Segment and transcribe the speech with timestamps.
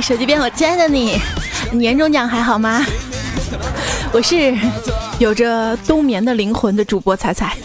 [0.00, 1.18] 手机边我亲爱的你，
[1.72, 2.84] 年终奖还好吗？
[4.12, 4.54] 我是
[5.18, 7.56] 有着冬眠的灵魂的主播彩彩。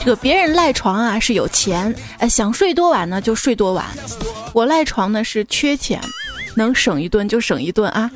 [0.00, 3.84] 这个别人赖床啊是有钱，哎，想睡多晚呢就睡多晚。
[4.52, 6.00] 我赖床呢是缺钱，
[6.54, 8.10] 能省一顿就省一顿啊。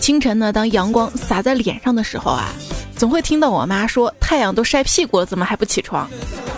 [0.00, 2.48] 清晨呢，当阳光洒在脸上的时候啊，
[2.96, 6.08] 总会听到我妈说：“太阳都晒屁股了，怎么还不起床？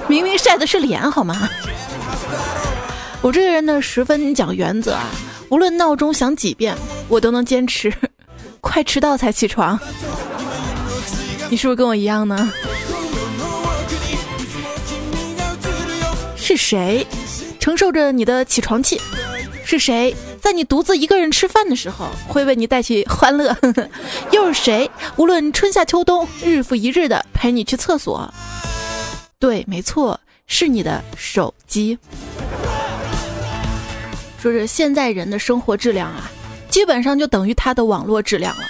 [0.06, 1.48] 明明晒的是脸，好吗？”
[3.22, 5.04] 我这个人呢，十分讲原则啊，
[5.50, 6.74] 无论闹钟响几遍，
[7.06, 7.92] 我都能坚持
[8.62, 9.78] 快迟到才起床。
[11.50, 12.50] 你是不是跟我一样呢？
[16.34, 17.06] 是谁
[17.60, 18.98] 承受着你的起床气？
[19.64, 23.54] 是谁在你独自一个人吃饭的时候会为你带去欢乐？
[24.32, 28.32] 又是谁无论春夏秋冬，日复一日的陪你去厕所？
[29.38, 31.98] 对，没错，是你的手机。
[34.40, 36.30] 说是现在人的生活质量啊，
[36.70, 38.64] 基本上就等于他的网络质量了。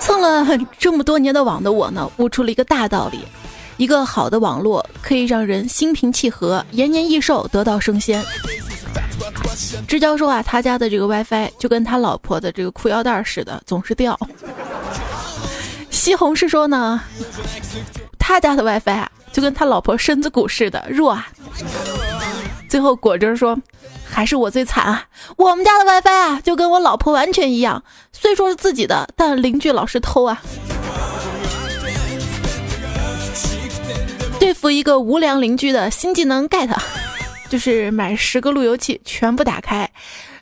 [0.00, 0.44] 蹭了
[0.76, 3.20] 这么多年的网的我呢，悟出了一个大道理：
[3.76, 8.24] 一个好的网络可以让人心平气和、延年益寿、得道升仙。
[9.86, 14.18] 支教授啊，他家的这个 WiFi 就跟他老婆的这个裤腰带似的，总是掉。
[15.90, 17.00] 西红柿说呢，
[18.18, 21.28] 他家的 WiFi 啊，就跟他老婆身子骨似的弱啊。
[22.68, 23.56] 最后果汁说。
[24.08, 25.04] 还是我最惨啊！
[25.36, 27.82] 我们家的 WiFi 啊，就跟我老婆完全一样，
[28.12, 30.40] 虽说是自己的，但邻居老是偷啊。
[34.38, 36.70] 对付一个无良邻居的新技能 get，
[37.48, 39.90] 就是买十个路由器全部打开，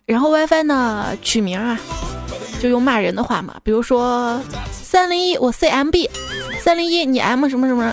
[0.04, 1.78] 然后 WiFi 呢取名啊，
[2.64, 4.40] 就用骂人的话嘛，比如说
[4.72, 6.08] 三零一我 CMB。
[6.58, 7.92] 三零一，你 M 什么什么？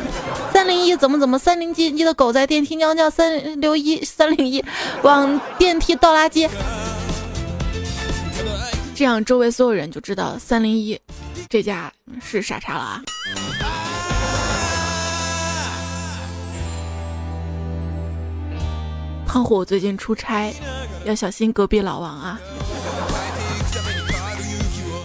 [0.54, 1.38] 三零一怎么怎么？
[1.38, 3.10] 三零一，你的狗在电梯尿尿。
[3.10, 4.64] 三六一，三零一，
[5.02, 6.50] 往电梯倒垃圾。
[8.96, 10.98] 这样周围所有人就知道三零一
[11.50, 11.92] 这家
[12.22, 13.02] 是傻叉了啊！
[19.28, 20.54] 胖虎最近出差，
[21.04, 22.40] 要小心隔壁老王啊！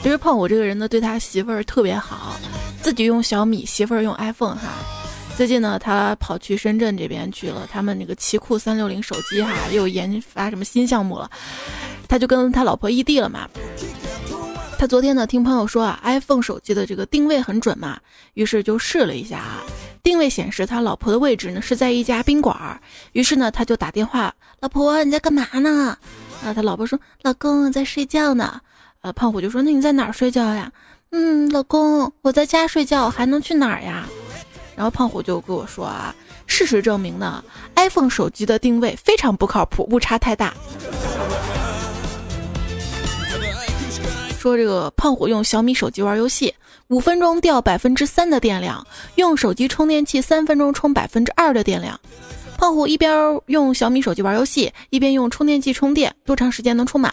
[0.07, 2.37] 其实胖虎这个人呢，对他媳妇儿特别好。
[2.81, 4.69] 自己用小米，媳妇儿用 iPhone 哈。
[5.37, 11.29] 最近呢，他跑去深圳这边去了，他们那个奇酷三六零手机哈，又研发什么新项目了，
[12.07, 13.49] 他就跟他老婆异地了嘛。
[14.79, 17.99] 他昨天呢，听朋友说啊，iPhone 手机的这个定位很准嘛，
[18.35, 19.65] 于是就试了一下啊，
[20.05, 22.81] 定位显示他老婆的位置呢是在一家宾馆儿，
[23.11, 25.99] 于是呢，他就打电话，老婆你在干嘛呢？
[26.45, 28.61] 啊，他老婆说，老公在睡觉呢。
[29.13, 30.71] 胖虎就说，那你在哪儿睡觉呀？
[31.11, 34.07] 嗯，老公，我在家睡觉，还能去哪儿呀？
[34.75, 36.15] 然后胖虎就跟我说啊，
[36.47, 37.43] 事实证明呢
[37.77, 40.53] ，iPhone 手机的定位非常不靠谱，误差太大。
[44.39, 46.55] 说这个胖虎用小米手机玩游戏，
[46.89, 51.99] 五分钟掉百分之三的电量，用手机充电器三分钟充百分之二的电量。
[52.59, 57.13] 胖虎一边用小米手机玩游戏，一边用充电器充电，多长时间能充满？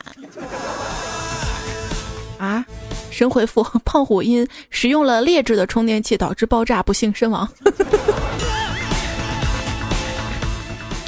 [2.44, 2.66] 啊？
[3.10, 7.48] 神回复：胖虎因使用了劣质的充电器导致爆炸，不幸身亡。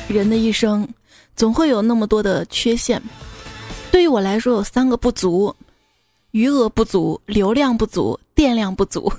[0.07, 0.88] 人的一生
[1.35, 3.01] 总会有那么多的缺陷，
[3.91, 5.53] 对于我来说有三个不足：
[6.31, 9.12] 余额不足、流量不足、电量不足。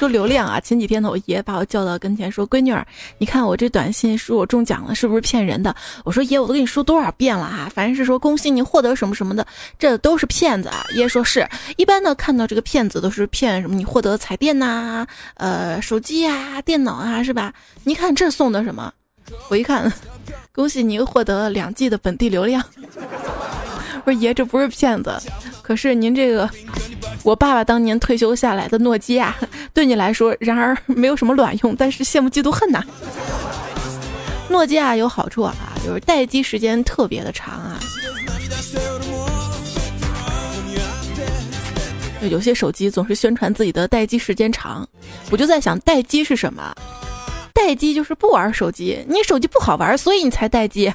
[0.00, 0.58] 说流量啊！
[0.58, 2.86] 前几天呢，我爷爷把我叫到跟前，说：“闺女儿，
[3.18, 9.46] 你看我这短信说我中奖了，是不是骗人的？”我说：“爷，我都跟你说多少遍了哈，反正是说恭喜你获得什么什么的，
[9.78, 11.46] 这都是骗子啊！”爷爷说：“是
[11.76, 13.76] 一般呢，看到这个骗子都是骗什么？
[13.76, 17.52] 你获得彩电呐，呃，手机呀，电脑啊，是吧？
[17.84, 18.90] 你看这送的什么？
[19.50, 19.92] 我一看，
[20.50, 22.64] 恭喜你获得两 G 的本地流量。
[24.04, 25.16] 我说爷，这不是骗子，
[25.62, 26.48] 可是您这个。”
[27.22, 29.36] 我爸爸当年退休下来的诺基亚，
[29.74, 32.82] 对你来说，然而没有什么卵用，但是羡慕嫉妒恨呐。
[34.48, 35.54] 诺基亚有好处啊，
[35.84, 37.78] 就是待机时间特别的长啊。
[42.22, 44.88] 有些手机总是宣传自己的待机时间长，
[45.30, 46.74] 我就在想，待机是什么？
[47.52, 50.90] 待机就是不玩手机，你手机不好玩，所以你才待机。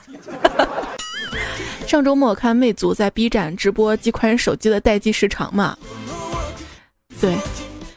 [1.88, 5.78] 上周末看魅族在 B 站直播几款手机的待机时长嘛。
[7.22, 7.38] 对，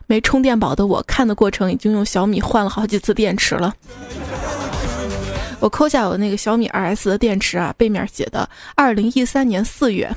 [0.07, 3.75] 没充电宝的我看的过程已经用小米换了好几次电池了。
[5.59, 10.09] 我抠下我那个小米二 S 的电池啊，背面写的二零一三年四月，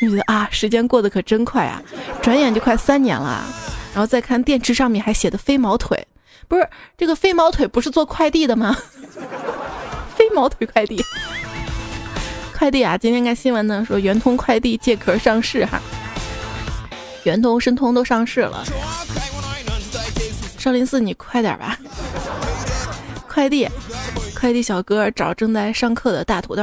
[0.00, 1.80] 就觉得啊，时间过得可真快啊，
[2.20, 3.44] 转眼就快三年了。
[3.94, 6.04] 然后再看电池上面还写的飞毛腿，
[6.48, 6.68] 不是
[6.98, 8.76] 这个飞毛腿不是做快递的吗？
[10.16, 11.00] 飞毛腿快递，
[12.60, 12.98] 快递啊！
[12.98, 15.80] 今天看新闻呢，说圆通快递借壳上市哈，
[17.24, 18.62] 圆通、申通都上市了。
[20.58, 21.78] 少林寺，你快点吧！
[23.26, 23.66] 快递，
[24.38, 26.62] 快递小哥找正在上课的大土豆，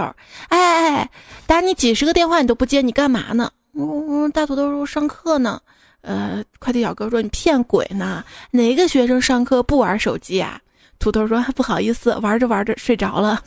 [0.50, 1.10] 哎哎哎，
[1.48, 3.50] 打你几十个电话你都不接，你干嘛呢？
[3.74, 5.60] 我大土豆说上课呢。
[6.02, 8.24] 呃，快递小哥说你骗鬼呢？
[8.52, 10.62] 哪个学生上课不玩手机啊？
[11.00, 13.42] 土豆说不好意思，玩着玩着睡着了。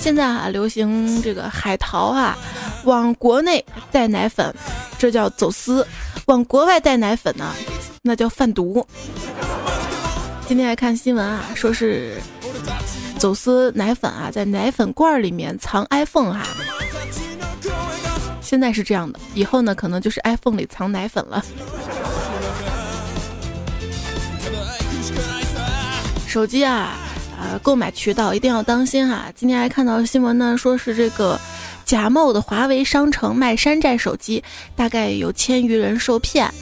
[0.00, 2.36] 现在啊，流行这个海淘啊，
[2.84, 3.62] 往国内
[3.92, 4.52] 带奶粉，
[4.98, 5.84] 这叫走私；
[6.24, 7.54] 往国外带奶粉呢，
[8.02, 8.84] 那叫贩毒。
[10.48, 12.14] 今天还看新闻啊，说是
[13.18, 16.46] 走私奶粉啊，在奶粉罐里面藏 iPhone 哈。
[18.40, 21.44] 现在是这样的，以后呢，可能就是 iPhone 里藏奶粉了。
[26.26, 26.96] 手机啊，
[27.40, 29.32] 呃，购买渠道一定要当心哈。
[29.34, 31.40] 今天还看到新闻呢，说是这个
[31.86, 34.44] 假冒的华为商城卖山寨手机，
[34.76, 36.52] 大概有千余人受骗。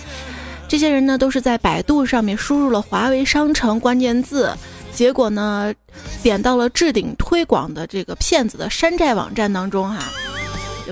[0.68, 4.54] 这些人呢，都是在百度上面输入了华为商城关键字，
[4.92, 5.74] 结果呢，
[6.22, 10.04] 点到了置顶推广的这个骗子的山寨网站当中哈。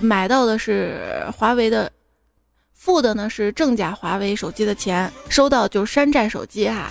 [0.03, 1.91] 买到的是华为的，
[2.75, 6.89] 付的呢是正价华为手机的钱，收到就是山寨手机哈。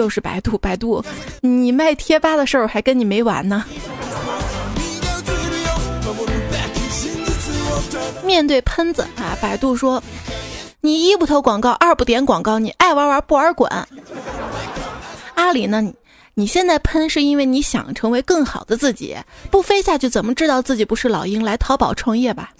[0.00, 1.04] 又是百度，百度，
[1.42, 3.62] 你卖贴吧的事儿还跟你没完呢。
[8.24, 10.02] 面对喷子啊，百度说
[10.80, 13.70] ：“你一不投广告，二不点广告，你爱玩玩不玩滚。”
[15.36, 15.92] 阿里呢？
[16.32, 19.14] 你现在喷是因为你想成为更好的自己，
[19.50, 21.44] 不飞下去怎么知道自己不是老鹰？
[21.44, 22.52] 来淘宝创业吧。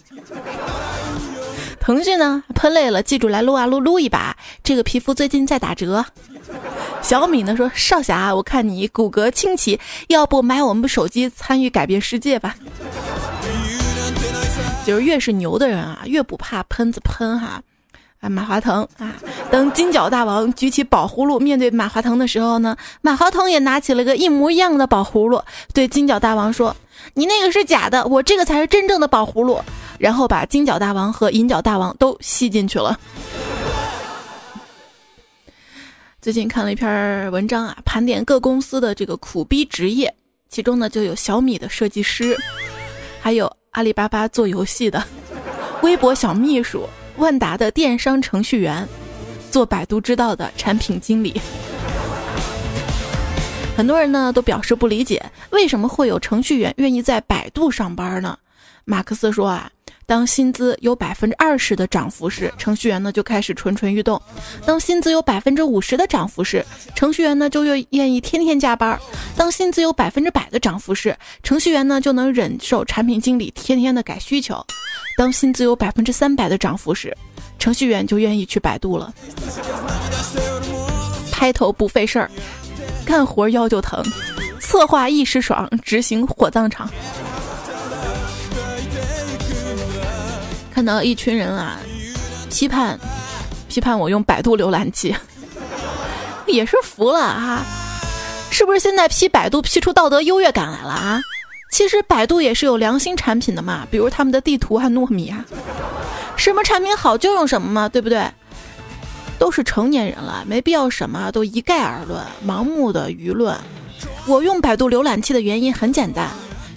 [1.80, 6.04] 腾讯呢，喷累了，记住来撸啊撸撸一把，这个皮肤最近在打折。
[7.02, 12.54] 小米呢说，少侠，我看你骨骼清奇，要不买我们手机参与改变世界吧？
[14.86, 17.62] 就是越是牛的人啊，越不怕喷子喷哈。
[18.20, 19.14] 啊，马化腾啊！
[19.50, 25.42] 等金角大王举起宝葫芦面对马化腾的时候呢，马化腾也拿起了个一模一样的宝葫芦，
[25.72, 26.76] 对金角大王说
[27.14, 29.58] ：“你那个是假的，我这个才是真正的宝葫芦。”
[29.98, 32.98] 然后把金角大王和银角大王都吸进去了。
[36.20, 40.14] 最近看了一篇文章啊，盘点各公司的这个苦逼职业，
[40.50, 42.36] 其中呢就有小米的设计师，
[43.22, 45.02] 还有阿里巴巴做游戏的，
[45.82, 46.86] 微博小秘书。
[47.16, 48.86] 万达的电商程序员，
[49.50, 51.40] 做百度知道的产品经理，
[53.74, 58.38] 很多人呢都表示不理解，为什么会有程序员愿意在百度上班呢？
[58.84, 59.70] 马克思说啊，
[60.10, 64.18] 当薪资有百分之二十的涨幅时，程序员呢就开始蠢蠢欲动；
[64.66, 66.66] 当薪资有百分之五十的涨幅时，
[66.96, 68.98] 程序员呢就越愿意天天加班；
[69.36, 74.60] 当薪资有百分之百的涨幅时，程序员呢就能忍受产品经理天天的改需求。
[75.16, 77.16] 当薪资有百分之三百的涨幅时，
[77.60, 79.14] 程序员就愿意去百度了。
[81.30, 82.28] 拍头不费事儿，
[83.06, 84.02] 干活腰就疼，
[84.58, 86.90] 策划一时爽，执行火葬场。
[90.80, 91.78] 看到一群人啊，
[92.48, 92.98] 批判
[93.68, 95.14] 批判我用百度浏览器，
[96.48, 97.62] 也是服了啊！
[98.50, 101.20] 是不是现在批百度批出道德优越感来了啊？
[101.70, 105.44] 其实百度也是有良心产品的嘛，比如他们的地图和糯米啊，
[106.34, 108.24] 什么产品好就用什么嘛，对不对？
[109.38, 113.54] 都是成年人了，没必要什么都一概而论，盲目的舆论。
[114.26, 116.30] 我用百度浏览器的原因很简单，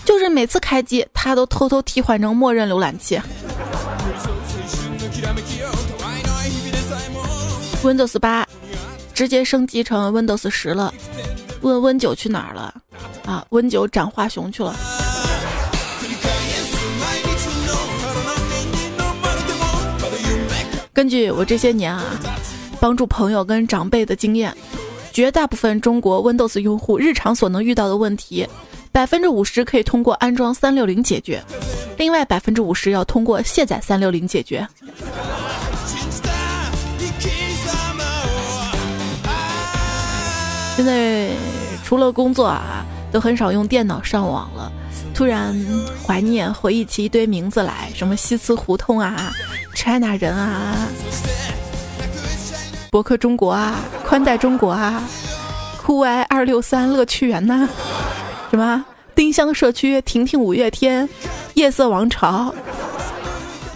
[0.03, 3.17] 就是每次开机它都偷偷替换成默认浏览器。
[7.83, 8.47] Windows 八
[9.13, 10.93] 直接升级成 Windows 十了，
[11.59, 12.73] 问 Win 九去哪儿了？
[13.25, 14.73] 啊，，Win 九长华雄去了。
[20.93, 22.03] 根据我这些年啊，
[22.79, 24.55] 帮助朋友跟长辈的经验，
[25.11, 28.47] 绝大部分中国 Windows 用户日常所能遇到的问题，
[28.93, 31.43] 百分之五十可以通过安装三六零解决，
[31.97, 34.65] 另外百分之五十要通过卸载三六零解决。
[40.75, 41.29] 现在
[41.83, 42.85] 除了工作啊。
[43.13, 44.71] 都很少用电脑上网了，
[45.13, 45.55] 突然
[46.03, 49.31] 怀念，回忆起一堆名字来，什么西祠胡同啊
[49.75, 50.87] ，China 人啊，
[52.89, 55.03] 博客中国啊，宽带中国啊，
[55.77, 57.69] 酷爱二六三乐趣园呐，
[58.49, 61.07] 什么丁香社区，婷婷五月天，
[61.53, 62.51] 夜色王朝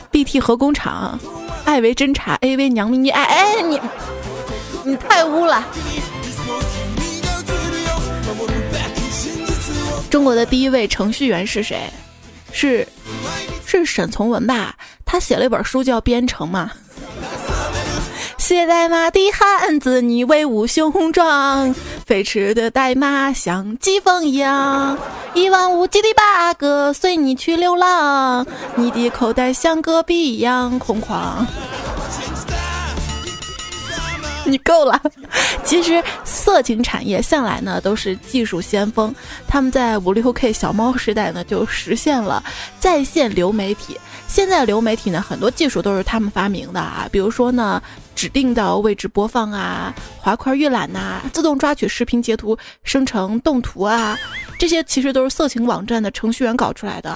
[0.09, 1.19] ，BT 核工厂，
[1.63, 3.79] 爱为侦查 AV 娘咪，你哎哎你，
[4.83, 5.63] 你太污了。
[10.09, 11.89] 中国的第一位程序员是谁？
[12.51, 12.87] 是
[13.65, 14.75] 是沈从文吧？
[15.05, 16.71] 他写了一本书叫《编程》嘛。
[18.37, 21.73] 写代码的汉子，你威武雄壮；
[22.05, 24.97] 飞驰的代码像疾风一样，
[25.33, 28.47] 一望无际的 bug 随你去流浪。
[28.75, 31.45] 你的口袋像戈壁一样空旷。
[34.51, 34.99] 你够了。
[35.63, 39.13] 其实色情产业向来呢都是技术先锋，
[39.47, 42.41] 他们在五六 K 小猫时代呢就实现了
[42.79, 43.99] 在线流媒体。
[44.27, 47.81] 现在流媒体呢很多技术都是他们发明的啊，比如说呢。
[48.17, 54.17] 指定的位置播放啊，滑块预览呐，自动抓取视频截图生成动图啊，
[54.57, 57.15] 这些其实都是色情网站的程序员搞出来的。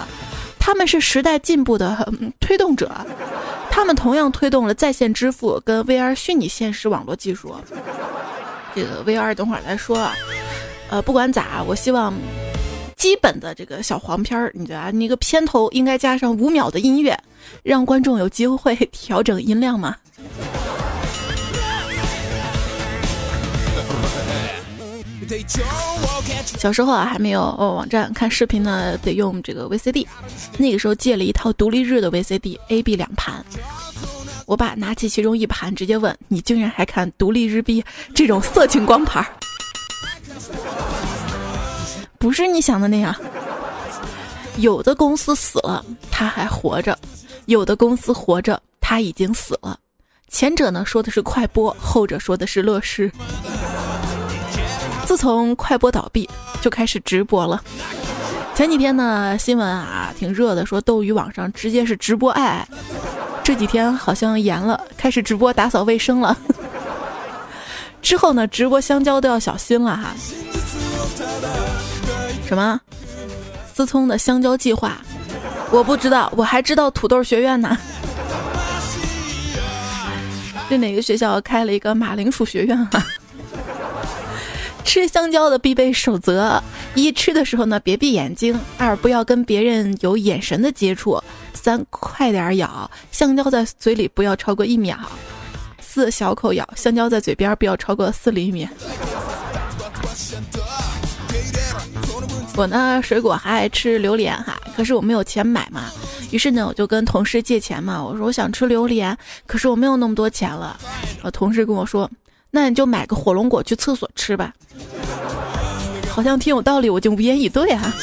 [0.62, 2.08] 他们是时代进步的
[2.40, 2.90] 推动者，
[3.72, 7.56] 他们同样推动了在线支付跟 VR 虚拟现实网络技术。
[8.76, 10.14] 这个 VR 等会儿再说啊。
[10.92, 12.14] 呃，不管咋，我希望
[12.96, 17.18] 基本的这个小黄片儿，你觉得啊那个片头应该加上五秒的音乐，
[17.64, 19.96] 让观众有机会调整音量吗？
[26.58, 30.06] 小时候啊，还没有网站看视频呢，得用这个 VCD。
[30.58, 33.44] 那个时候借了一套独立日的 VCD，A、B 两盘。
[34.46, 37.84] 我爸拿起其中一盘，直接问：“你竟然还看独立日 B
[38.14, 39.26] 这种色情光盘？”
[42.20, 43.16] 不是你想的那样。
[44.58, 46.94] 有的公司死了，他还活着；
[47.46, 49.80] 有的公司活着，他已经死了。
[50.28, 53.10] 前者呢说的是快播，后者说的是乐视。
[55.06, 56.30] 自从快播倒闭，
[56.62, 57.62] 就开始直播了。
[58.56, 62.68] 前几天呢，新闻啊挺热的，说斗鱼网上直接是直播爱爱。
[63.44, 66.38] 这几天好像严了，开始直播打扫卫生了。
[68.02, 70.14] 之后呢，直播香蕉都要小心了哈。
[72.46, 72.80] 什么？
[73.74, 74.98] 思聪的香蕉计划？
[75.72, 77.78] 我不知道，我还知道土豆学院呢。
[80.70, 83.06] 这哪个学校开了一个马铃薯学院啊？
[84.92, 86.62] 吃香蕉的必备守则：
[86.96, 91.18] 一吃的时候呢，别闭眼睛；二不要跟别人有眼神的接触；
[91.54, 94.98] 三快点咬香蕉在嘴里不要超过一秒；
[95.80, 98.68] 四小口咬香蕉在嘴边不要超过四厘米。
[102.58, 105.86] 我呢，水果还爱吃榴莲哈，可是我没有钱买嘛，
[106.32, 109.18] 于是呢，我就跟同事借钱嘛，我说我想吃榴莲，
[109.48, 110.78] 可是我没有那么多钱了。
[111.22, 112.12] 我同事跟我说。
[112.52, 114.54] 那你就买个火龙果去厕所吃吧，
[116.10, 117.94] 好像挺有道理，我就无言以对啊。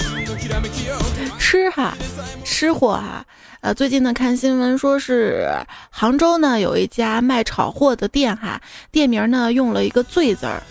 [1.39, 1.97] 吃哈，
[2.45, 3.25] 吃货哈，
[3.61, 5.49] 呃，最近呢看新闻说是
[5.91, 10.63] 杭州呢有一家卖炒货的店哈，店名呢用了一个“最”字儿，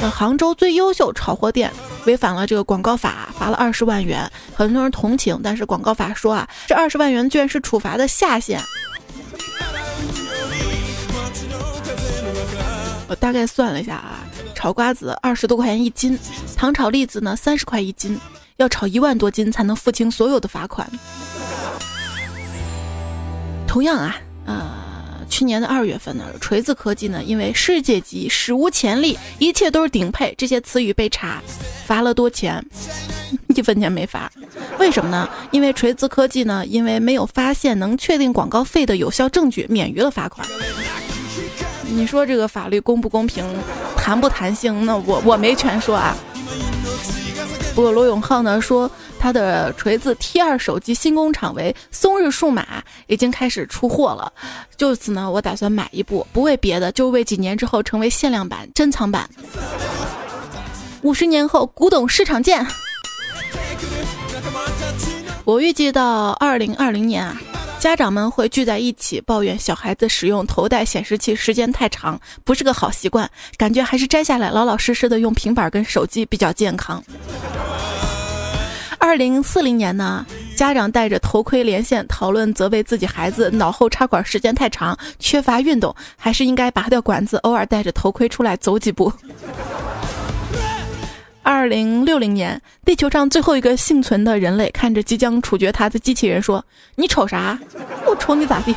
[0.00, 1.72] 呃，杭州最优秀炒货店
[2.04, 8.60] 违反了这个广告法，罚了二十万元，很多人同情，但是广告法说啊，这二十万元居然是处罚的下限。
[13.08, 14.20] 我大概算了一下啊，
[14.54, 16.18] 炒瓜子二十多块钱一斤，
[16.56, 18.18] 糖炒栗子呢三十块一斤，
[18.56, 20.90] 要炒一万多斤才能付清所有的罚款。
[23.66, 31.42] 同样啊，呃，去年的二月份呢，锤子科技呢因为世界级、史无前例、一切都是顶配这些词语被查，
[31.86, 32.64] 罚了多钱？
[33.54, 34.30] 一分钱没罚。
[34.78, 35.28] 为什么呢？
[35.50, 40.46] 因为锤子科技呢，因为没有发现能确定广告费的有效证据，免于了罚款。
[41.88, 43.44] 你说这个法律公不公平，
[43.96, 44.84] 弹不弹性？
[44.84, 46.16] 那我我没权说啊。
[47.74, 54.32] 不过罗永浩呢说，他的锤子 T 二手机新工厂为松日数码，已经开始出货了。
[54.76, 59.28] 就此呢，我打算买一部，不为别的，就为几年之后成为限量版、珍藏版。
[61.02, 62.66] 五十年后，古董市场见。
[65.44, 67.36] 我预计到二零二零年啊。
[67.78, 73.30] 家长们会聚在一起抱怨小孩子使用头戴显示器时间太长，不是个好习惯。
[73.56, 77.02] 感觉还是摘下来，老老实实的用平板跟手机比较健康。
[78.98, 89.12] 二零四零年呢，家长戴着头盔连线讨论，责备自己孩子脑后插管时间太长，缺乏运动，还是应该拔掉管子，偶尔戴着头盔出来走几步。
[91.46, 96.64] 二零六零年，地球上最后一个幸存的人类看着即将处决他的机器人说
[96.96, 97.56] ：“你瞅啥？
[98.04, 98.74] 我瞅你咋地？”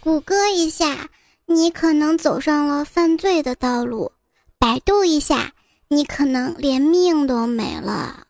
[0.00, 1.10] 谷歌一下，
[1.44, 4.12] 你可能走上了犯罪的道路；
[4.58, 5.52] 百度一下，
[5.88, 8.20] 你可能连命都没了。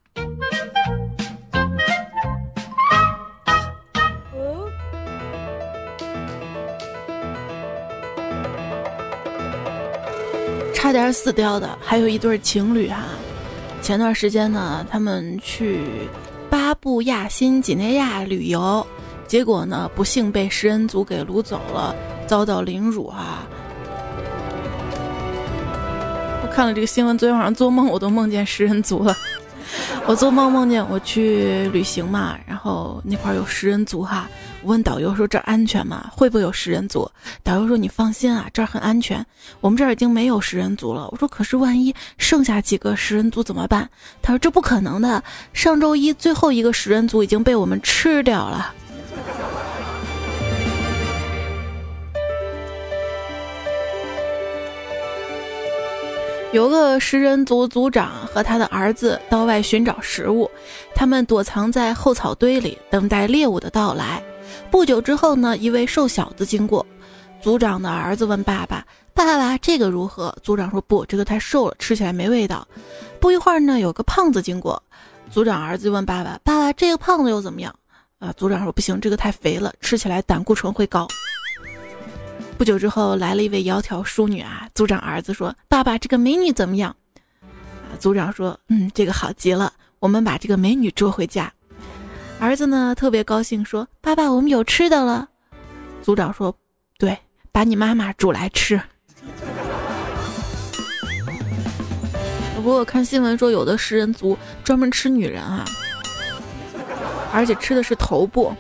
[10.83, 13.05] 差点死掉的还有一对情侣哈。
[13.81, 15.79] 前段时间呢，他们去
[16.51, 18.85] 巴布亚新几内亚旅游，
[19.29, 21.95] 结果呢，不幸被食人族给掳走了，
[22.27, 23.47] 遭到凌辱啊。
[26.43, 29.17] 我看了这个新闻，昨天晚上做梦我都梦见食人族了。
[30.07, 34.29] 我做梦梦见我去旅行嘛，然后那块有食人族哈。
[34.65, 36.11] 问导游说：“这儿安全吗？
[36.15, 37.11] 会不会有食人族？”
[37.43, 39.25] 导游说：“你放心啊，这儿很安全。
[39.61, 43.89] 我们这儿已经没有食人族了。”我说：“可是万一剩下几个食人族怎么办？”
[44.23, 48.75] 他说：“这不可能的，上周一最后一个食人族已经被我们吃掉了。”
[56.53, 60.51] 有个食人族族长和他的儿子到外寻找食物，
[60.95, 64.23] 他们躲藏在后草堆里，等待猎物的到来。
[64.71, 66.85] 不久之后呢，一位瘦小子经过，
[67.41, 72.67] 组长的儿子问爸爸：“爸爸，这个如何？”组长说：“不，这个太瘦了，吃起来没味道。”
[73.21, 74.83] 不一会儿呢，有个胖子经过，
[75.31, 77.75] 组长儿子问爸爸：“爸爸，这个胖子又怎么样？”
[78.19, 81.07] 啊，组长说：“不行，这个太肥了，吃起来胆固醇会高。”
[82.57, 84.69] 不久之后，来了一位窈窕淑女啊。
[84.75, 86.95] 组长儿子说：“爸爸，这个美女怎么样？”
[87.43, 91.53] 啊，组长说：“嗯，这个好极了，我们把这个美女捉回家。”
[92.43, 95.29] 儿子呢，特别高兴，说：“爸爸，我们有吃的了。”
[96.03, 96.53] 族长说
[96.99, 97.17] ：“对，
[97.53, 98.83] 把你妈妈煮来吃。”
[102.57, 105.65] 不过看新闻说，有的食人族专门吃女人啊，
[107.33, 108.53] 而且吃的是头部。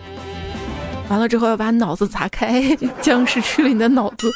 [1.08, 2.62] 完了之后要把脑子砸开，
[3.02, 4.30] 僵尸吃了你的脑子。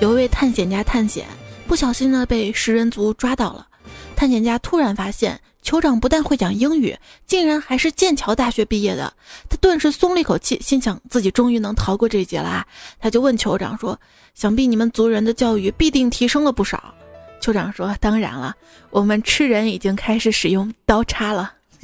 [0.00, 1.28] 有一位探险家探险，
[1.68, 3.68] 不小心呢被食人族抓到了。
[4.22, 9.12] 探险家突然发现酋长不但会讲英语，竟然还是剑桥大学毕业的。
[9.50, 12.64] 他顿时松了一口气，心想自己终于能逃过这一劫了。
[13.00, 13.98] 他就问酋长说
[14.32, 16.94] ：“想必你们族人的教育必定提升了不少。”
[17.42, 18.54] 酋长说：“当然了，
[18.90, 21.54] 我们吃人已经开始使用刀叉了。”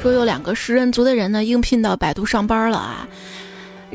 [0.00, 3.06] 说有两个食人族的人呢，应聘到百度上班了啊。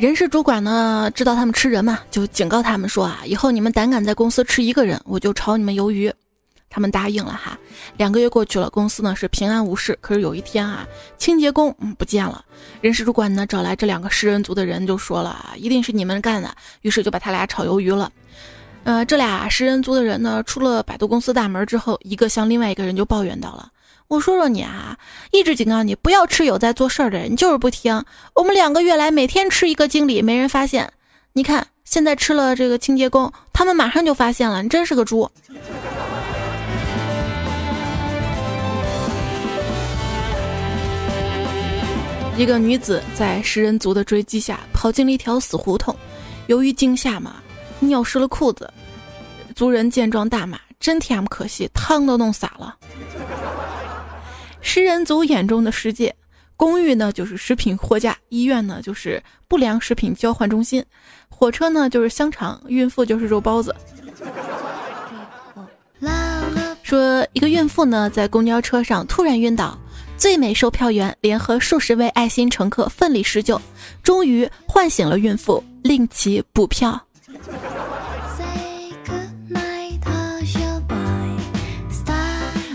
[0.01, 6.11] 人事主管呢，知道他们吃人嘛，就警告他们说啊，以后你们胆敢在公司吃一个人，我就炒你们鱿鱼。
[6.71, 7.55] 他们答应了哈。
[7.97, 9.95] 两个月过去了，公司呢是平安无事。
[10.01, 10.87] 可是有一天啊，
[11.19, 12.43] 清洁工嗯不见了。
[12.81, 16.49] 人事主管呢找来这两个食人族的人，就说了，一定是你们干的。
[16.81, 18.11] 于是就把他俩炒鱿鱼了。
[18.83, 23.69] 呃，这俩食人族的人呢，出了百度公司大门之后，一个向另外一个人就抱怨到了
[24.11, 24.97] ：“我说说你啊，
[25.31, 28.03] 一直警告你不要吃有在做事儿的人，你就是不听。
[28.35, 30.91] 我们两个月来每天吃一个经理，没人发现。
[31.31, 34.61] 你看现在吃了这个清洁工，他们马上就发现了。
[34.61, 35.31] 你真是个猪！”
[42.35, 45.95] 一个女子在食人族的追击下跑进了一条死胡同，
[46.47, 47.35] 由于惊吓嘛。
[47.79, 48.69] 尿湿了裤子，
[49.55, 52.75] 族人见状大骂：“真 T.M 可惜，汤都弄洒了。”
[54.61, 56.15] 食人族眼中的世界，
[56.55, 60.83] 公寓呢就是食品货架，医院呢就是不良食品交换中心，
[61.29, 63.75] 火车呢就是香肠，孕妇就是肉包子。
[66.83, 69.77] 说一个孕妇呢在公交车上突然晕倒，
[70.17, 73.59] 最美售票员联合数十位爱心乘客奋力施救，
[74.03, 77.01] 终于唤醒了孕妇，令其补票。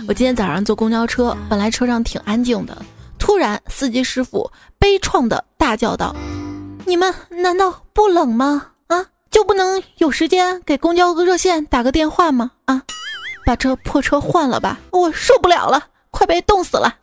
[0.08, 2.80] 我今天早上坐公交车，本来车上挺安静的，
[3.18, 6.14] 突然司机师傅悲怆的大叫道
[6.86, 8.68] ：“你们难道不冷吗？
[8.86, 12.52] 啊，就不能有时间给公交热线打个电话吗？
[12.66, 12.82] 啊，
[13.44, 16.94] 把这破车换了吧，我受不了了，快被冻死了。”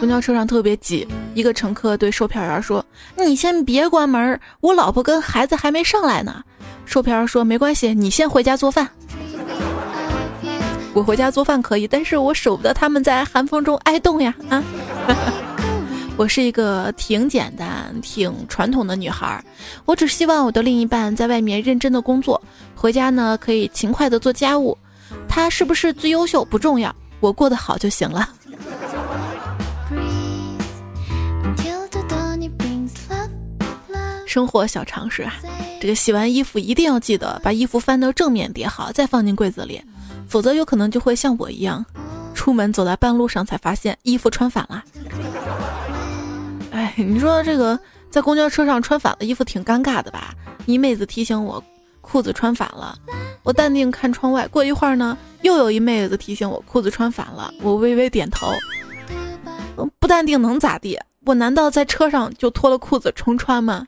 [0.00, 2.84] 公交车上特别挤，一个乘客对售票员说
[3.16, 6.42] ：“你先别关门，我老婆跟孩子还没上来呢。”
[6.90, 8.88] 售票员说：“没关系，你先回家做饭。
[10.92, 14.34] 我回家做饭可以，但是我舍不得他们在寒风中挨冻呀！
[14.48, 14.60] 啊，
[16.18, 19.40] 我是一个挺简单、挺传统的女孩，
[19.84, 22.42] 我只希望我的另一半在外面认真的工作，
[22.74, 24.76] 回家呢可以勤快的做家务。
[25.28, 28.28] 他是不是最优秀不重要，我过得好就行了。”
[34.30, 35.34] 生活小常识啊，
[35.80, 39.82] 这个洗完衣服一定要记得把衣服翻到正面叠好，再放进柜子里，
[40.28, 41.84] 否则有可能就会像我一样，
[42.32, 44.84] 出门走在半路上才发现衣服穿反了。
[46.70, 47.76] 哎，你说这个
[48.08, 50.32] 在公交车上穿反了衣服挺尴尬的吧？
[50.64, 51.60] 一妹子提醒我
[52.00, 52.96] 裤子穿反了，
[53.42, 58.52] 我淡定看窗外，过一会儿呢，又有一妹子提醒我裤子穿反了，我微微点头。
[59.98, 60.96] 不淡定能咋地？
[61.26, 63.86] 我难道在车上就脱了裤子重穿吗？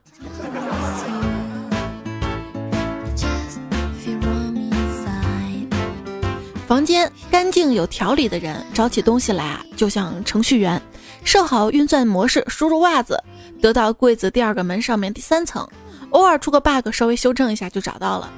[6.72, 10.80] 房间干净有条理的人，找起东西来啊，就像程序员，
[11.22, 13.22] 设好运算模式，输入袜子，
[13.60, 15.68] 得到柜子第二个门上面第三层，
[16.12, 18.32] 偶尔出个 bug，稍微修正一下就找到了。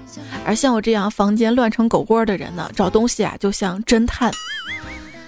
[0.45, 4.33] 而像我这样房间乱成狗窝的人呢，找东西啊，就像侦探。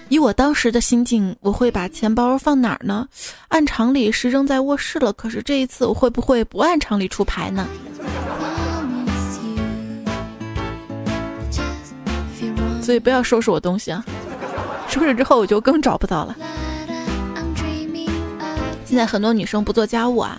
[0.09, 3.07] 以我当时的心境，我会把钱包放哪儿呢？
[3.47, 7.65] 按常理是扔在卧室了，可是这一次我会不会不按常理出牌呢？
[12.87, 14.01] 所以不要收拾我东西啊！
[14.87, 16.33] 收拾之后我就更找不到了。
[18.85, 20.37] 现在很多女生不做家务啊，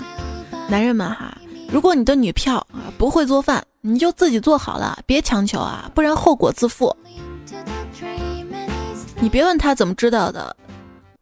[0.67, 1.37] 男人们哈，
[1.71, 6.97] 如果你的女票啊不会做饭，你就自己做好了，别强求啊，不然后果自负。
[9.21, 10.57] 你别问他怎么知道的，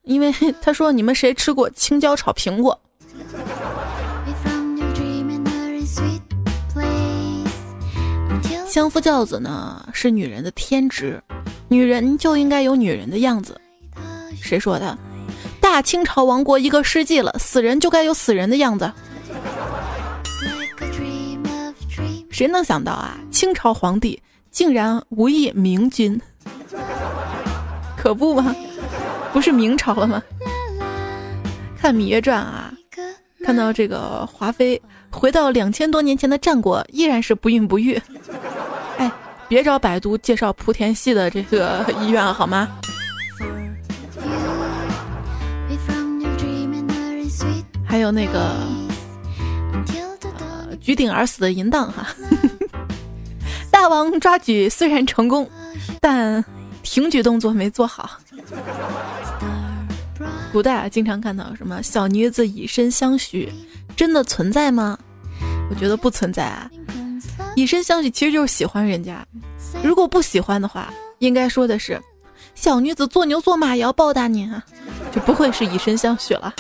[0.03, 2.81] 因为 他说你们谁吃过青椒炒苹果？
[8.77, 11.19] 相夫教子呢是女人的天职，
[11.67, 13.59] 女人就应该有女人的样子。
[14.39, 14.99] 谁说的？
[15.63, 18.93] 大清朝亡国一个世纪了，死人就该有死人的样子。
[22.31, 23.19] 谁能想到啊？
[23.31, 26.21] 清朝皇帝竟然无意明君。
[27.97, 28.55] 可不吗？
[29.33, 30.23] 不是明朝了吗？
[31.79, 32.71] 看《芈月传》啊，
[33.43, 34.79] 看到这个华妃
[35.11, 37.99] 回到两千多年前的战国，依然是不孕不育。
[39.49, 42.69] 别找百度介绍莆田系的这个医院好吗？
[47.85, 48.57] 还有那个
[50.81, 52.07] 举鼎而死的淫荡哈，
[53.71, 55.49] 大王抓举虽然成功，
[56.01, 56.45] 但。
[56.89, 58.09] 挺举动作没做好。
[60.53, 63.53] 古代啊，经常看到什么小女子以身相许，
[63.97, 64.97] 真的存在吗？
[65.69, 66.71] 我觉得不存在啊。
[67.57, 69.27] 以身相许其实就是喜欢人家，
[69.83, 71.99] 如果不喜欢的话，应该说的是
[72.55, 74.63] 小女子做牛做马也要报答您啊，
[75.11, 76.55] 就不会是以身相许了。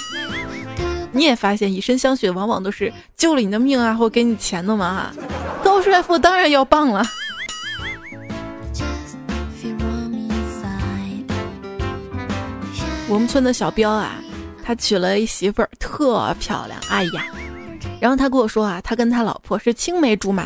[1.12, 5.12] 你也发现以身相许往往都是救了你的命啊，或给你钱的嘛。
[5.62, 7.06] 高帅富当然要棒了。
[13.09, 14.16] 我们村的小彪啊，
[14.64, 16.80] 他娶了一媳妇儿，特漂亮。
[16.88, 17.26] 哎呀，
[18.00, 20.44] 然后他跟我说啊，他跟他老婆是青梅竹马，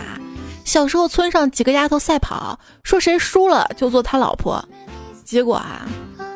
[0.70, 4.64] 小时候村上几个丫头赛跑，说谁输了就做他老婆。
[5.24, 5.84] 结果啊，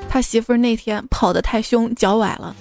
[0.08, 2.56] 他媳妇儿那天跑得太凶，脚崴了。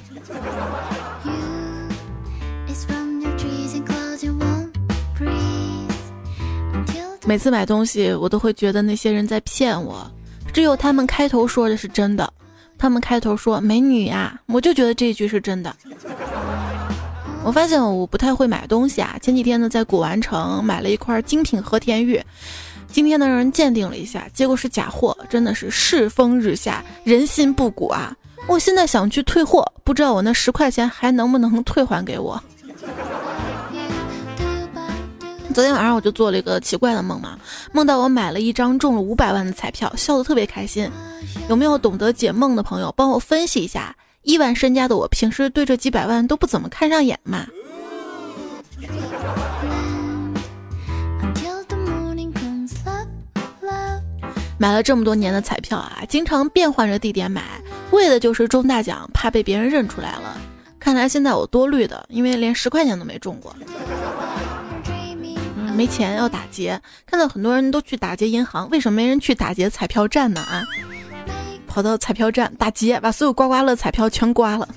[7.25, 10.07] 每次买东西，我都会觉得那些人在骗我，
[10.53, 12.31] 只有他们开头说的是真的。
[12.77, 15.75] 他们开头说“美女呀”，我就觉得这一句是真的。
[17.43, 19.17] 我发现我不太会买东西啊。
[19.21, 22.21] 前几天呢，在古玩城买了一块精品和田玉，
[22.88, 28.15] 今天呢让人鉴定了一下，结果是假货，真的是世风日下，人心不古啊！
[28.47, 32.41] 我现在想去退货，不知道我那十块钱还能不能退还给我。
[35.53, 37.38] 昨天晚上我就做了一个奇怪的梦嘛，
[37.71, 40.89] 梦到我买了一张中了五百万的彩票，笑得特别开心。
[41.49, 43.95] 有没有懂得解梦的朋友帮我分析一下？
[44.23, 47.45] 亿万身家的我，平时对这几百万都不怎么看上眼嘛？
[54.57, 57.43] 买了这么多年的彩票啊，经常变换着地点买，
[57.91, 60.38] 为的就是中大奖，怕被别人认出来了。
[60.79, 63.53] 看来现在我多虑的，因为连十块钱都没中过。
[65.75, 70.39] 没钱要打劫，看到很多人都去打劫银行，为什么没人去打劫彩票站呢？
[70.39, 70.63] 啊，
[71.73, 74.69] 跑到彩票站打劫，把所有刮刮乐彩票全刮了，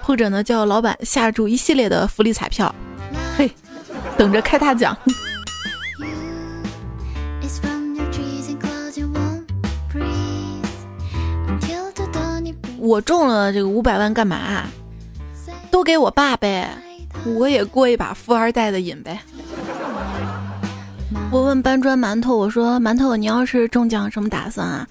[0.00, 2.74] 或者呢叫老板下注一系列的福利彩票，
[3.36, 3.52] 嘿，
[4.16, 4.96] 等着开大奖。
[12.78, 14.64] 我中了这个五百万干嘛？
[15.70, 16.70] 都给我爸呗，
[17.36, 19.20] 我也过一把富二代的瘾呗。
[21.30, 24.88] 我问搬砖馒头，我说馒头，你要是中奖什么打算啊？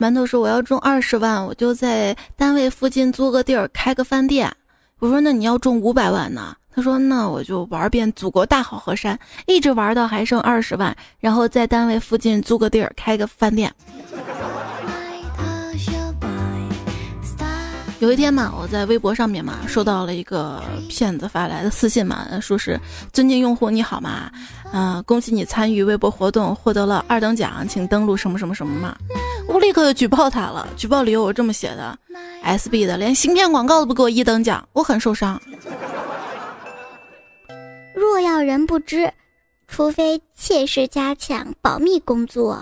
[0.00, 4.50] 馒头说我要中二十万，我就在单位附近租个地儿开个饭店。
[4.98, 6.56] 我说那你要中五百万呢？
[6.74, 13.70] 他说那我就玩遍祖国大好河山，一直玩到还剩二十万，然后在单位附近租个地儿开个饭店。
[18.00, 22.80] 有一天嘛，我在微博上面嘛，收到了一个骗子发来的私信嘛，说是
[23.12, 24.32] 尊敬用户你好嘛，
[24.72, 28.96] 嗯，恭喜你参与微博活动获得了二等奖，请登录什么什么什么嘛。
[29.46, 31.98] 我立刻就举报他了，举报理由我这么写的
[32.42, 35.38] ：SB 的连芯片广告都不给我一等奖，我很受伤。
[37.94, 39.12] 若要人不知，
[39.68, 42.58] 除非切实加强保密工作。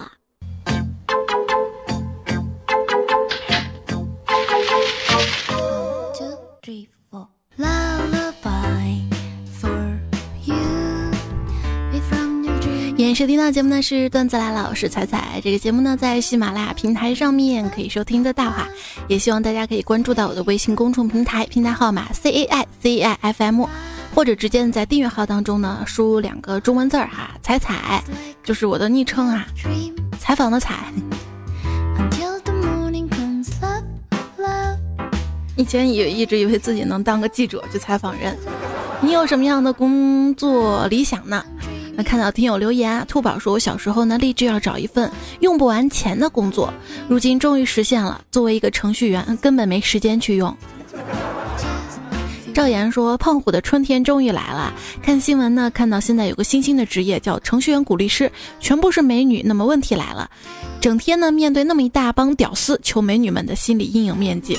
[12.97, 15.40] 演收听到节目呢是段子来了，我是彩彩。
[15.42, 18.68] 这个节目呢在喜马拉雅平台上面可以收听的大话，
[19.07, 23.64] 也希望大家可以关注到我的微信公众平台，平台号码 C A I C I F M，
[24.14, 28.03] 或者直接在订阅号当中呢输入两个中文字儿哈，彩彩
[28.42, 29.47] 就是我的昵称啊，
[30.18, 30.92] 采访的采。
[35.59, 38.38] 以前也一直以为自己能当个记者去采访人，
[39.03, 41.44] 你有什么样的工作理想呢？
[41.97, 46.73] 那看到听友留言啊，兔宝说：“我小时候呢立志要找一份用不完钱的工作，
[47.09, 48.21] 如今终于实现了。
[48.31, 50.57] 作为一个程序员，根本没时间去用。”
[52.55, 54.73] 赵岩说：“胖虎的春天终于来了。
[55.03, 59.42] 看新闻呢，看到现在有个新兴的职业叫程序员鼓励师，全部是美女。
[59.44, 60.31] 那么问题来了，
[60.81, 64.57] 整天呢面对那么一大帮屌丝，求美女们的心理阴影面积。”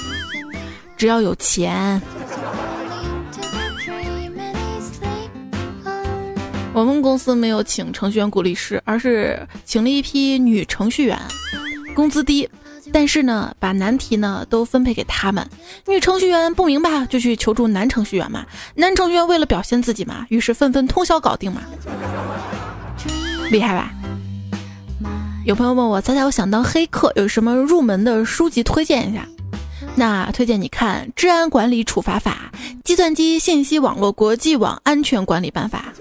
[1.00, 2.02] 只要有钱，
[6.74, 11.18] 我们公司没有请程序员鼓励师，而是请了一批女程序员，
[11.96, 12.50] 工资低，
[12.92, 15.50] 但是呢，把难题呢都分配给他们。
[15.88, 18.46] 女程序员不明白，就去求助男程序员嘛。
[18.76, 21.62] 男程序员为了表现自己嘛，于是纷纷通宵搞定嘛，
[23.50, 23.90] 厉害吧？
[25.46, 29.26] 有朋友问我，猜猜我想当黑客，有什么入门的书籍推荐一下？
[30.00, 32.50] 那推荐你看《治安管理处罚法》
[32.86, 35.94] 《计算机信息网络国际网安全管理办法》。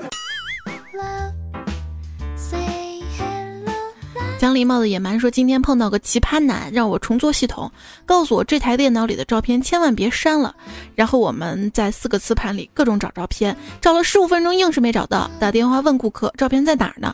[4.38, 7.68] 讲礼貌的野蛮说：“今天碰到个奇葩男，让我重做系统，
[8.06, 10.54] 告诉我这台电脑里的照片千万别删了。
[10.94, 15.28] 然后我们在四个磁盘里各种找照片，找了十五分钟硬是没找到。
[15.40, 17.12] 打电话问顾客照片在哪儿呢？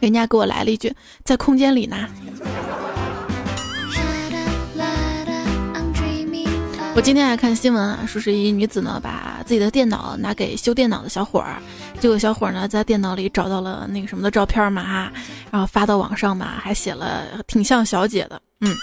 [0.00, 0.90] 人家给我来了一句
[1.22, 2.08] 在空间里呢。”
[6.96, 11.60] 我今天还看新闻啊，说是一女子呢把自己的电脑拿给修电脑的小伙儿，
[12.00, 15.12] 结果小伙儿呢在电脑里找到了那个什么的照片嘛哈，
[15.50, 18.74] 然后发到网上嘛，还写了挺像小姐的，嗯。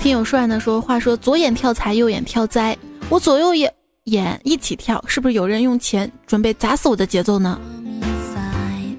[0.00, 2.74] 听友帅呢说话说左眼跳财右眼跳灾，
[3.10, 3.70] 我左右眼
[4.04, 7.60] 眼一起跳，是不是有人用钱准备砸死我的节奏呢？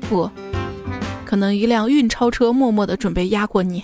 [0.08, 0.30] 不。
[1.34, 3.84] 可能一辆运钞车默默的准备压过你。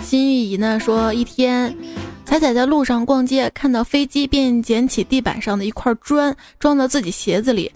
[0.00, 1.76] 心玉怡呢说，一天
[2.24, 7.72] 彩彩在路上逛街，看到飞机便捡起地板上的一块砖装到自己鞋子里。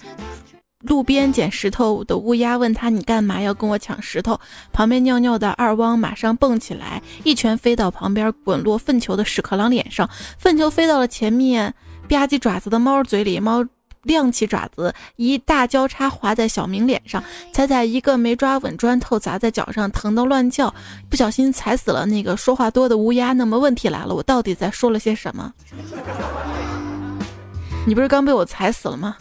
[0.83, 4.39] 路边捡石头的乌鸦问他：“你干嘛要跟我抢石头？”
[4.73, 10.09] 旁边尿尿的二汪马上蹦起来，一拳飞到旁边滚落粪球的屎壳郎脸上，
[10.39, 11.75] 粪球飞到了前面
[12.09, 13.67] 吧唧爪子的猫嘴里，猫。
[14.03, 17.23] 亮起爪子，一大交叉划在小明脸上。
[17.53, 20.75] 彩彩一个没抓稳，砖头砸在脚上，疼得乱叫，
[21.09, 23.33] 不小心踩死了那个说话多的乌鸦。
[23.33, 25.53] 那么问题来了，我到底在说了些什么？
[27.87, 29.17] 你不是刚被我踩死了吗？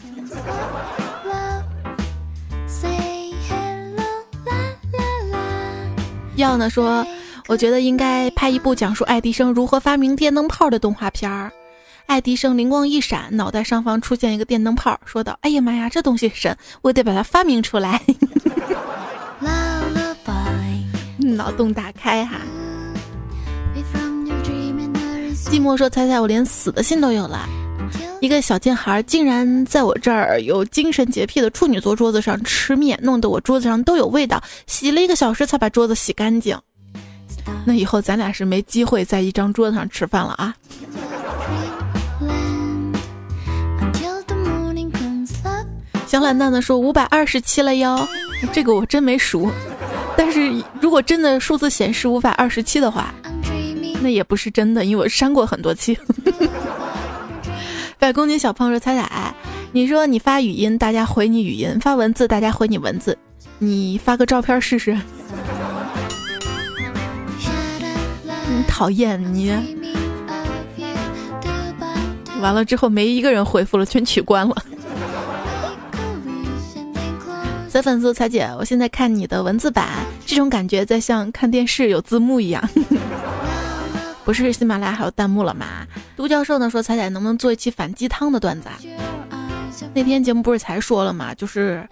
[6.35, 7.05] 要呢说，
[7.47, 11.51] 我觉得应该拍一部讲述爱迪生如何发明电灯泡的动画片儿。
[12.09, 18.01] 爱迪生灵光一闪，脑袋上方出现一个电灯泡，说道：“哎呀妈呀，这东西神，我得把它发明出来。
[21.21, 22.37] ”脑洞大开哈！
[25.45, 27.47] 寂寞说：“猜猜我连死的心都有了。”
[28.21, 36.59] 一个小贱孩竟然在我这儿有精神洁癖的处女座桌子上吃面，弄得我桌子上都有味道，洗了一个小时才把桌子洗干净。
[37.65, 40.55] 那以后咱俩是没机会在一张桌子上吃饭了啊！
[46.09, 48.07] 小懒蛋的说五百二十七了哟，
[48.51, 49.51] 这个我真没数，
[50.17, 53.13] 但是如果真的数字显示五百二十七的话，
[54.01, 55.95] 那也不是真的，因为我删过很多期。
[57.99, 59.35] 百公斤小胖说彩彩，
[59.71, 63.15] 你说你发语音，大家回你语音；发文字，大家回你文字。
[63.59, 64.97] 你发个照片试试。
[68.47, 69.51] 你讨厌你，
[72.41, 74.55] 完了之后没一个人回复了，全取关了。
[77.81, 79.87] 粉丝彩姐，我现在看你的文字版，
[80.25, 82.67] 这种感觉在像看电视有字幕一样。
[84.25, 85.87] 不是喜马拉雅还有弹幕了吗？
[86.15, 88.69] 杜教授呢说彩彩能不能做一期反鸡汤的段子？
[89.29, 89.49] 啊？
[89.93, 91.33] 那天节目不是才说了吗？
[91.33, 91.87] 就是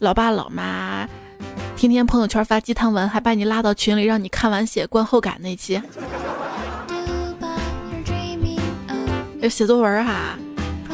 [0.00, 1.08] 老爸老妈
[1.76, 5.80] 天天朋友圈发鸡汤文，还把你拉到群里让你看完写观后感那期。
[9.40, 10.36] 要写作文哈。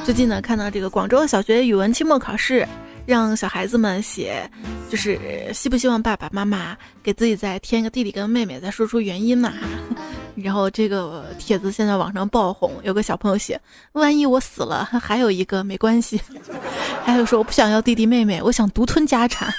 [0.05, 2.69] 最近呢，看到这个广州小学语文期末考试，
[3.07, 4.49] 让小孩子们写，
[4.91, 5.19] 就是
[5.53, 9.53] 希不希望爸爸妈妈给自己再添一个弟弟跟妹妹，再说出原因嘛。
[10.35, 13.61] 然后这个帖子现在网上爆红，有个小朋友写：
[13.93, 16.21] 万一我死了，还有一个没关系。
[17.05, 19.53] 还有说我不想要弟弟妹妹，我想独吞家产。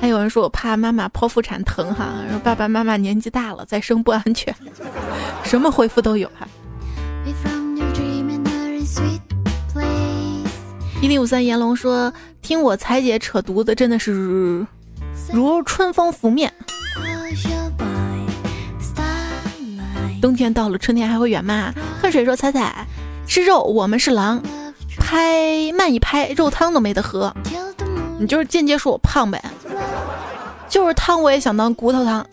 [0.00, 4.54] 还有人说我怕妈妈剖腹产疼哈，说爸爸妈妈年纪大了再生不安全。
[5.44, 6.48] 什么回复都有哈。
[11.02, 12.12] 一零五三炎龙说
[12.46, 14.12] ：“听我彩姐扯犊子，真的是
[15.32, 16.54] 如春风拂面。
[20.22, 22.86] 冬天到了，春天还会远吗？”恨水说：“彩彩
[23.26, 24.40] 是肉，我们是狼，
[24.96, 27.34] 拍慢一拍，肉汤都没得喝。
[28.20, 29.42] 你就是间接说我胖呗，
[30.68, 32.24] 就是汤我也想当骨头汤。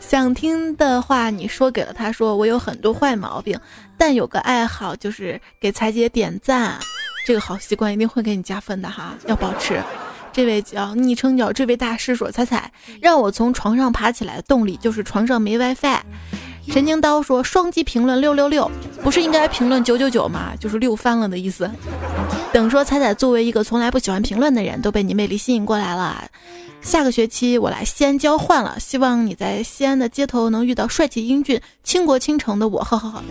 [0.00, 3.60] 想听的话你说给了他，说我有很多坏毛病。”
[3.98, 6.78] 但有个爱好就是给彩姐点赞，
[7.26, 9.82] 这个好习惯一定会给你加分的哈，要保持。
[10.32, 16.00] 这位叫昵称叫这位大师说：“彩彩让我从床上爬起来的动力就是床上没 WiFi。”
[16.68, 18.70] 神经刀说：“双击评论六六六，
[19.02, 20.52] 不是应该评论九九九吗？
[20.60, 21.68] 就是六翻了的意思。”
[22.52, 26.24] 等说彩彩作为一个从来不喜欢评论的人，都被你魅力吸引过来了。
[26.80, 32.82] 下个学期我来西安交换了，希望你在西安的街头能遇到帅气英俊、倾国倾城的我。
[32.82, 33.22] 呵呵呵，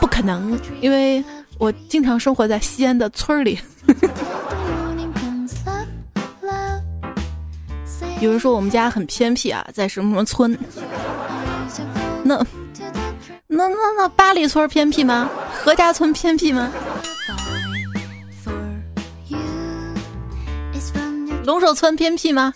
[0.00, 1.22] 不可能，因为
[1.58, 3.58] 我经常生活在西安的村里。
[8.20, 10.56] 有人说我们家很偏僻啊，在什么什么村？
[12.22, 12.36] 那
[13.46, 15.28] 那那那八里村偏僻吗？
[15.62, 16.70] 何家村偏僻吗？
[21.44, 22.54] 龙首村偏僻吗？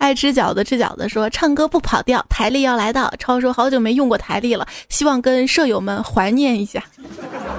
[0.00, 3.12] 爱吃饺子吃饺子说唱歌不跑调，台历要来到。
[3.18, 6.82] 超说好久没用过台历了，希望跟舍友们怀念一下。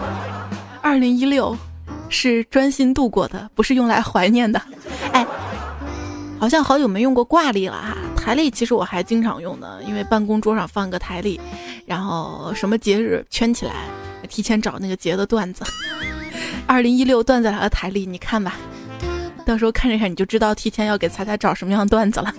[0.81, 1.55] 二零一六
[2.09, 4.59] 是专心度过的，不是用来怀念的。
[5.11, 5.23] 哎，
[6.39, 7.95] 好像好久没用过挂历了哈。
[8.17, 11.39] 台历其实我还经常用的，因为办公桌上放个台历，
[11.85, 13.73] 然后什么节日圈起来，
[14.27, 15.63] 提前找那个节的段子。
[16.65, 18.55] 二零一六段子来了台历，你看吧，
[19.45, 22.33] 到时候看着看你就知道提前要给彩彩找什么样段子了。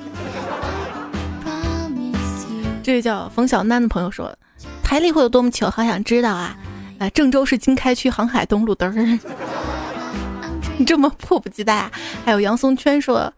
[2.82, 4.34] 这位叫冯小楠的朋友说，
[4.82, 6.56] 台历会有多么糗，好想知道啊！
[6.98, 9.18] 啊，郑州市经开区航海东路灯，
[10.76, 11.90] 你 这么迫不及待啊！
[12.24, 13.32] 还有杨松圈说，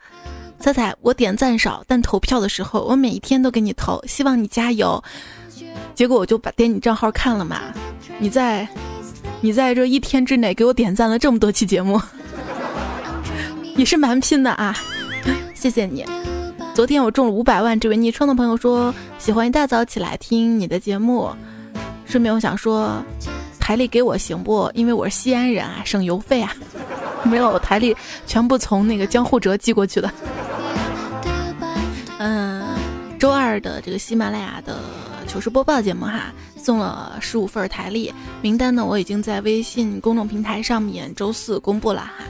[0.58, 5.02] 彩彩我点赞少，但投票的时候我每一天都给你投，希望你加油。
[5.94, 7.60] 结果我就把点你账号看了嘛，
[8.18, 8.66] 你在。
[9.40, 12.00] 你在这一天之内给我点赞了这么多期节目，
[13.76, 14.76] 也是蛮拼的啊！
[15.54, 16.04] 谢谢你。
[16.74, 21.30] 昨天我中了五百万，这位昵称的朋友说喜欢一大早起来听你的节目。
[22.04, 23.02] 顺便我想说，
[23.58, 24.70] 台历给我行不？
[24.74, 26.54] 因为我是西安人啊，省邮费啊。
[27.24, 30.10] 没有台历，全部从那个江户哲寄过去的。
[32.18, 32.76] 嗯，
[33.18, 34.78] 周二的这个喜马拉雅的
[35.26, 36.32] 糗事播报节目哈。
[36.56, 42.24] 送了十五份台历，名单呢我已经在微信公众平台上面周四公布了哈，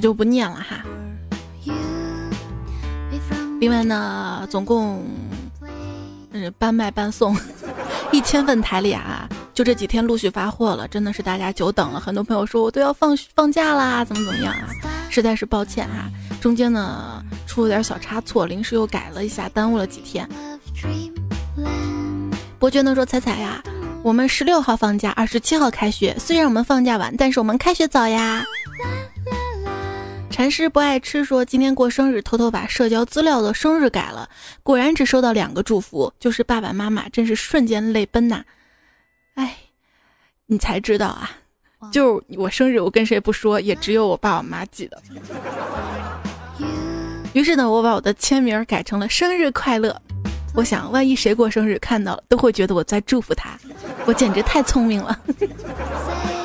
[0.00, 0.82] 我就不念了哈。
[3.60, 5.04] 另外呢，总共
[6.32, 7.36] 嗯半卖半送
[8.10, 12.00] 一千份台历啊，就这几天陆续发货了，真的是大家久等了。
[12.00, 14.66] 很多朋友说我都要放放假啦，怎么怎么样啊？
[15.10, 16.08] 实在是抱歉哈，
[16.40, 20.26] 中间呢出了点小差错，临时又改了一下，耽误了几天。
[22.58, 23.62] 伯爵呢说：“彩彩呀，
[24.02, 26.16] 我们十六号放假，二十七号开学。
[26.18, 28.42] 虽然我们放假晚，但是我们开学早呀。”
[30.40, 34.26] 禅师不爱吃说：“今天过生日，偷偷把社交资料的生日改了，
[34.62, 38.42] 果然只收到两个祝福，就是爸爸妈妈，真是瞬间泪奔呐！
[39.34, 39.54] 哎，
[40.46, 41.30] 你才知道啊，
[41.92, 45.02] 就我生日，我跟谁不说，也只有我爸我妈记得。
[47.34, 49.94] 于是呢，我把我的签名改成了生日快乐。”
[50.56, 53.58] 我想，万一谁过生日看到了，都会觉得我在祝福他。
[54.06, 55.20] 我简直太聪明了。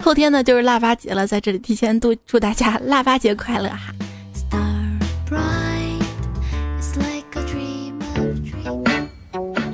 [0.00, 3.92] 后天呢就是腊八节了，在这里提前祝祝大家腊八节快乐哈。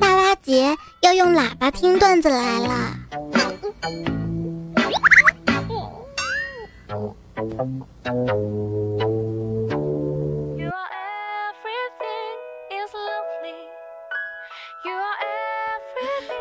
[0.01, 2.97] 腊八节要用喇叭听段子来了。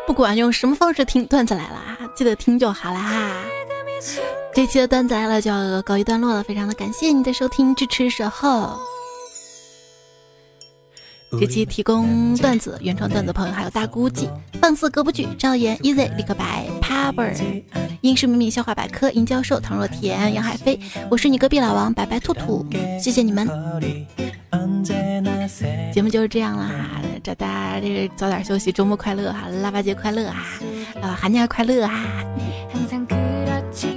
[0.04, 1.80] 不管用什么方式听段子来了，
[2.14, 3.32] 记得听就好啦。
[4.54, 8.78] 这期的段子来了就要告一段落了，非常的感谢你的收听、支持、守候。
[11.40, 14.28] 这期提供段子、原创段子朋友还有大估计、
[14.60, 17.34] 放肆歌不剧、赵岩、Easy、李克白、p a b e r
[18.02, 20.78] 英式秘密笑话百科、殷教授、唐若甜、杨海飞，
[21.10, 22.66] 我是你隔壁老王白白兔兔，
[23.00, 23.48] 谢谢你们。
[25.94, 30.44] 节目就是这样了哈，祝大家这个早点休息，周末快乐哈，腊八节快乐啊，
[31.00, 32.24] 呃，寒假快乐啊，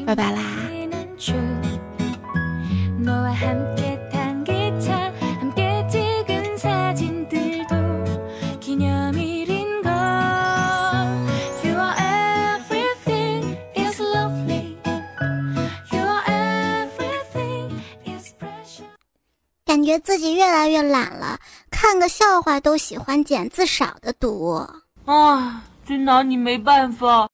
[0.06, 0.42] 拜拜啦。
[19.66, 21.38] 感觉自己越来越懒了，
[21.70, 24.66] 看个笑话都喜欢捡字少的读。
[25.06, 27.28] 啊，真拿你没办法。